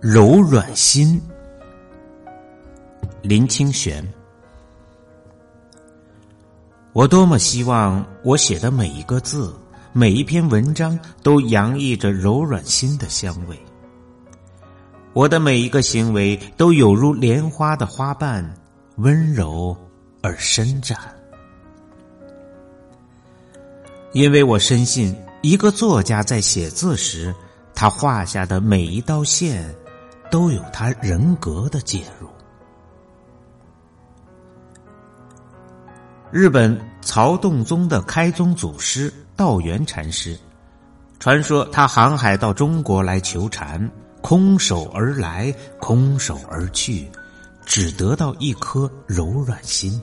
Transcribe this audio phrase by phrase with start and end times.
[0.00, 1.20] 柔软心，
[3.20, 4.02] 林清玄。
[6.94, 9.54] 我多么希望我写的每一个字、
[9.92, 13.60] 每一篇文章都洋溢着柔软心的香味。
[15.12, 18.54] 我的每一个行为都有如莲花的花瓣，
[18.96, 19.76] 温柔
[20.22, 20.96] 而伸展。
[24.14, 27.34] 因为我深信，一个作家在写字时，
[27.74, 29.74] 他画下的每一道线。
[30.30, 32.28] 都有他人格的介入。
[36.30, 40.38] 日本曹洞宗的开宗祖师道元禅师，
[41.18, 43.90] 传说他航海到中国来求禅，
[44.22, 47.10] 空手而来，空手而去，
[47.66, 50.00] 只得到一颗柔软心。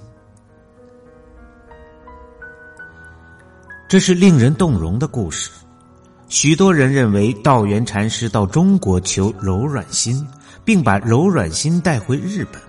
[3.88, 5.50] 这是令人动容的故事。
[6.30, 10.28] 许多人认为道元禅师到中国求柔软心，
[10.66, 12.62] 并把柔软心带回日本。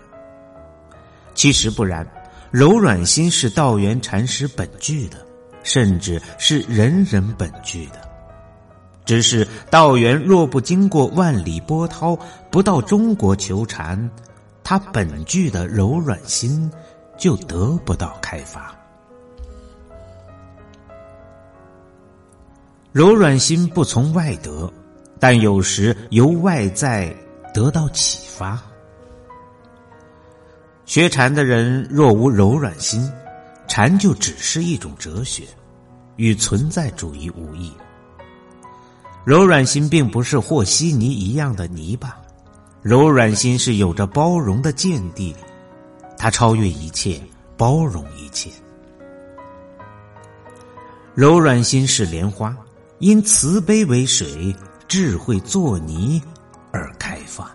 [1.35, 2.07] 其实不然，
[2.53, 5.19] 柔软心是道元禅师本具的，
[5.65, 8.01] 甚至是人人本具的。
[9.05, 12.17] 只是道元若不经过万里波涛，
[12.51, 14.09] 不到中国求禅，
[14.63, 16.71] 他本具的柔软心
[17.17, 18.78] 就得不到开发。
[22.99, 24.69] 柔软心不从外得，
[25.21, 27.15] 但有时由外在
[27.55, 28.61] 得到启发。
[30.85, 33.09] 学禅的人若无柔软心，
[33.69, 35.45] 禅就只是一种哲学，
[36.17, 37.73] 与存在主义无异。
[39.25, 42.17] 柔软心并不是和稀泥一样的泥巴，
[42.83, 45.33] 柔软心是有着包容的见地，
[46.17, 47.23] 它超越一切，
[47.57, 48.51] 包容一切。
[51.15, 52.57] 柔软心是莲花。
[53.01, 54.55] 因慈悲为水，
[54.89, 56.21] 智慧作泥
[56.73, 57.49] 而开放。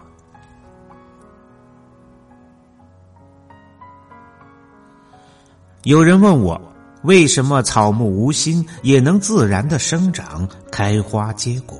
[5.83, 6.59] 有人问我，
[7.01, 11.77] 为什么草木无心也能自然的生长、开花结果？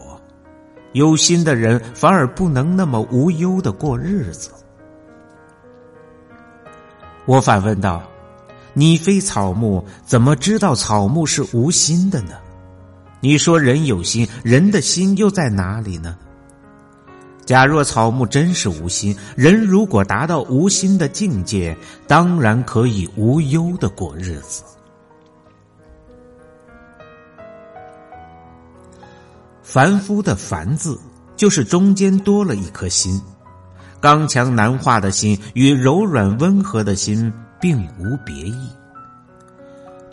[0.91, 4.51] 有心的人反而不能那么无忧的过日子。
[7.25, 8.03] 我反问道
[8.75, 12.33] ：“你非草木，怎么知道草木是无心的呢？”
[13.23, 16.17] 你说人有心，人的心又在哪里呢？
[17.45, 21.73] 假若草木真是无心，人如果达到无心的境界，
[22.05, 24.61] 当然可以无忧的过日子。
[29.61, 30.99] 凡夫的“凡”字，
[31.37, 33.21] 就是中间多了一颗心，
[34.01, 38.67] 刚强难化的心与柔软温和的心并无别异。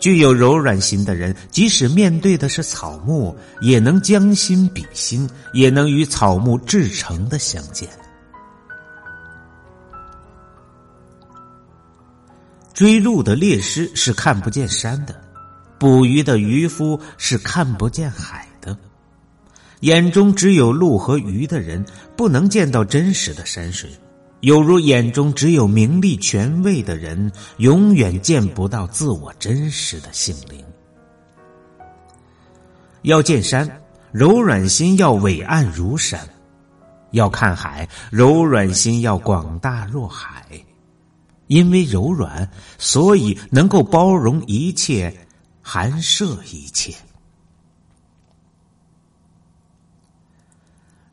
[0.01, 7.87] 具有柔软心的人，即使面对的是草木，也能将心比心，也能与草木至诚的相见。
[12.73, 15.21] 追鹿的猎师是看不见山的，
[15.77, 18.75] 捕鱼的渔夫是看不见海的。
[19.81, 21.85] 眼中只有鹿和鱼的人，
[22.17, 23.87] 不能见到真实的山水。
[24.41, 30.63] 有如眼中只有名利权位的人，永远见不到自我真实的性灵。
[33.03, 33.81] 要见山，
[34.11, 36.19] 柔软心要伟岸如山；
[37.11, 40.45] 要看海，柔软心要广大若海。
[41.45, 42.49] 因为柔软，
[42.79, 45.27] 所以能够包容一切，
[45.61, 46.95] 含摄一切。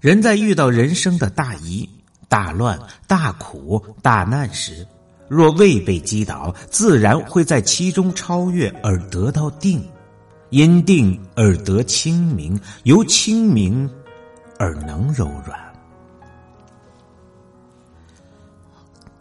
[0.00, 1.97] 人在遇到人生的大疑。
[2.28, 4.86] 大乱、大苦、大难时，
[5.28, 9.82] 若未被击倒，自然会在其中超越而得到定，
[10.50, 13.90] 因定而得清明，由清明
[14.58, 15.58] 而能柔软。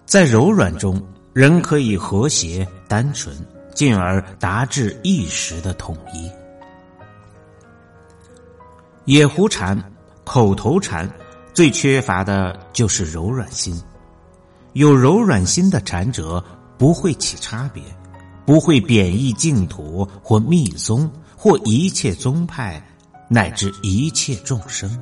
[0.06, 1.02] 在柔软中，
[1.34, 3.36] 人可以和谐、单纯，
[3.74, 6.30] 进而达至一时的统一。
[9.06, 9.82] 野狐禅、
[10.26, 11.10] 口头禅。
[11.58, 13.82] 最缺乏的就是柔软心，
[14.74, 16.44] 有柔软心的禅者
[16.78, 17.82] 不会起差别，
[18.46, 22.80] 不会贬义净土或密宗或一切宗派
[23.28, 25.02] 乃至一切众生。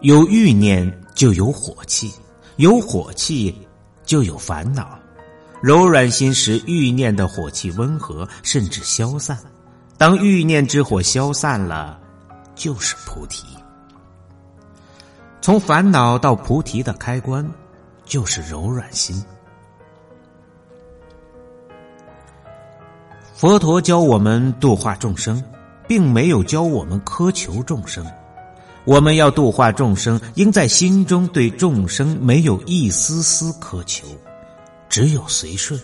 [0.00, 2.10] 有欲念就有火气，
[2.56, 3.54] 有火气
[4.02, 4.98] 就有烦恼。
[5.60, 9.38] 柔软心使欲念的火气温和，甚至消散。
[9.98, 12.00] 当欲念之火消散了，
[12.54, 13.44] 就是菩提。
[15.40, 17.48] 从烦恼到菩提的开关，
[18.04, 19.24] 就是柔软心。
[23.34, 25.42] 佛陀教我们度化众生，
[25.86, 28.04] 并没有教我们苛求众生。
[28.84, 34.06] 我们要度化众生，应在心中对众生没有一丝丝苛求，
[34.88, 35.78] 只有随顺。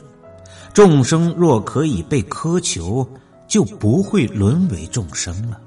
[0.72, 3.08] 众生若可以被苛求，
[3.46, 5.60] 就不会沦为众生了。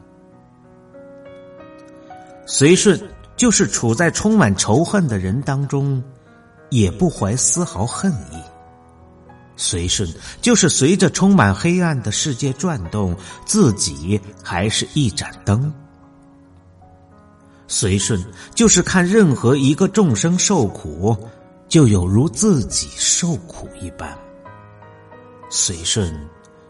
[2.46, 3.00] 随顺
[3.38, 6.04] 就是处在充满仇恨的人当中，
[6.70, 8.42] 也不怀丝毫恨意。
[9.56, 10.08] 随顺
[10.42, 15.74] 就是随着充满黑暗的世界转动，自己还是一盏灯。
[17.68, 18.24] 随顺
[18.56, 21.18] 就是看任何一个众生受苦，
[21.68, 24.18] 就有如自己受苦一般。
[25.50, 26.14] 随顺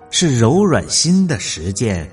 [0.10, 2.10] 是柔软心的实践，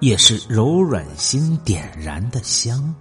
[0.00, 2.94] 也是柔软心点燃的香。